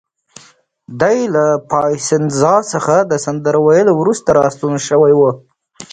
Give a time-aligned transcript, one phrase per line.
[0.99, 5.21] دی له پایسنزا څخه د سندرو ویلو وروسته راستون شوی و.